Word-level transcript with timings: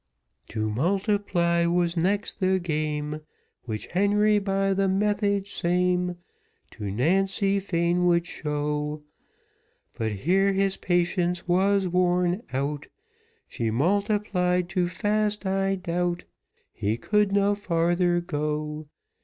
To 0.47 0.67
multiply 0.67 1.67
was 1.67 1.95
next 1.95 2.39
the 2.39 2.57
game, 2.57 3.21
Which 3.65 3.85
Henry 3.85 4.39
by 4.39 4.73
the 4.73 4.87
method 4.87 5.45
same, 5.45 6.15
To 6.71 6.91
Mary 6.91 7.59
fain 7.59 8.07
would 8.07 8.25
show; 8.25 9.03
But 9.95 10.11
here 10.13 10.53
his 10.53 10.77
patience 10.77 11.47
was 11.47 11.87
worn 11.87 12.41
out, 12.51 12.87
She 13.47 13.69
multiplied 13.69 14.69
too 14.69 14.87
fast 14.87 15.45
I 15.45 15.75
doubt, 15.75 16.23
He 16.73 16.97
could 16.97 17.31
no 17.31 17.53
farther 17.53 18.21
go. 18.21 18.87